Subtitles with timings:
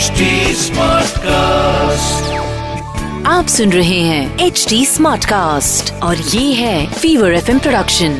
[0.00, 2.28] HD Smartcast.
[3.26, 8.12] आप सुन रहे हैं एच डी स्मार्ट कास्ट और ये है फीवर एफ़ प्रोडक्शन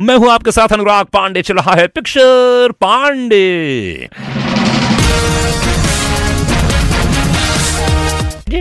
[0.00, 4.08] मैं हूँ आपके साथ अनुराग पांडे चल रहा है पिक्चर पांडे।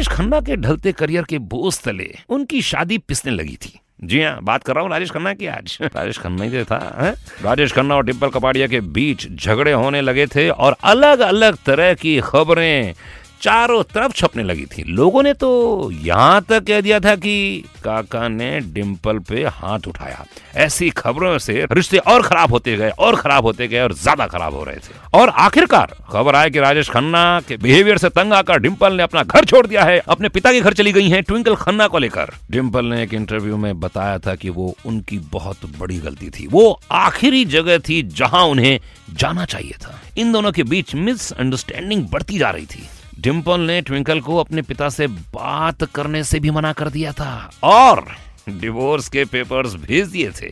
[0.10, 4.64] खन्ना के ढलते करियर के बोझ तले उनकी शादी पिसने लगी थी। जी हाँ बात
[4.64, 7.12] कर रहा हूँ राजेश खन्ना की आज राजेश खन्ना ही तो था है?
[7.44, 11.94] राजेश खन्ना और डिम्पल कपाड़िया के बीच झगड़े होने लगे थे और अलग अलग तरह
[11.94, 12.94] की खबरें
[13.42, 15.50] चारों तरफ़ छपने लगी थी। लोगों ने तो
[15.94, 20.26] यहाँ तक कह दिया था कि काका ने डिम्पल पे हाथ उठाया।
[20.56, 24.54] ऐसी खबरों से रिश्ते और खराब होते गए, और खराब होते गए, और ज़्यादा खराब
[24.54, 28.60] हो रहे थे। और आखिरकार खबर आए कि राजेश खन्ना के बिहेवियर से तंग आकर
[28.60, 31.56] डिम्पल ने अपना घर छोड़ दिया है। अपने पिता के घर चली गई है ट्विंकल
[31.56, 35.98] खन्ना को लेकर। डिम्पल ने एक इंटरव्यू में बताया था कि वो उनकी बहुत बड़ी
[35.98, 38.80] गलती थी। वो आखिरी जगह थी जहाँ उन्हें
[39.14, 42.88] जाना चाहिए था। इन दोनों के बीच मिसअंडरस्टैंडिंग बढ़ती जा रही थी।
[43.20, 47.52] डिम्पल ने ट्विंकल को अपने पिता से बात करने से भी मना कर दिया था
[47.64, 48.06] और
[48.50, 50.52] डिवोर्स के पेपर्स भेज दिए थे।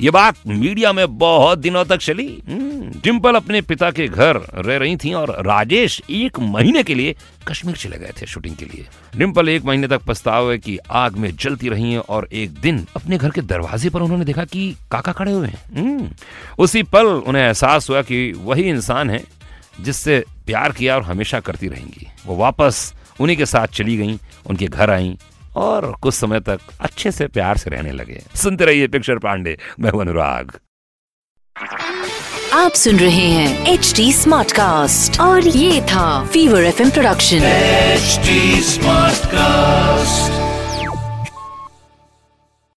[0.00, 4.76] ये बात मीडिया में बहुत दिनों तक चली। हम्म, डिम्पल अपने पिता के घर रह
[4.76, 7.14] रही थी और राजेश एक महीने के लिए
[7.48, 8.86] कश्मीर चले गए थे शूटिंग के लिए।
[9.16, 13.18] डिम्पल एक महीने तक पछतावे की आग में जलती रही हैं और एक दिन अपने
[13.18, 16.10] घर के दरवाजे पर उन्होंने देखा कि काका खड़े हुए हैं। हम्म,
[16.58, 19.24] उसी पल उन्हें एहसास हुआ कि वही इंसान है
[19.80, 24.66] जिससे प्यार किया और हमेशा करती रहेंगी। वो वापस उन्हीं के साथ चली गई उनके
[24.66, 25.16] घर आई
[25.56, 29.90] और कुछ समय तक अच्छे से प्यार से रहने लगे। सुनते रहिए पिक्चर पांडे मैं
[29.90, 30.52] हूँ अनुराग।
[32.52, 38.20] आप सुन रहे हैं एच डी स्मार्ट कास्ट और ये था fever F production H
[38.64, 40.05] smart Smartcast.